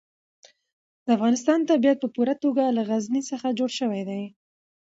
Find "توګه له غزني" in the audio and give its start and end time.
2.43-3.21